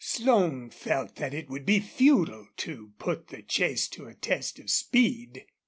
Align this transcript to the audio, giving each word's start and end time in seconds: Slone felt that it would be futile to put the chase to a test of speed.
Slone 0.03 0.71
felt 0.71 1.17
that 1.17 1.31
it 1.31 1.47
would 1.47 1.63
be 1.63 1.79
futile 1.79 2.47
to 2.57 2.91
put 2.97 3.27
the 3.27 3.43
chase 3.43 3.87
to 3.89 4.07
a 4.07 4.15
test 4.15 4.57
of 4.57 4.67
speed. 4.71 5.45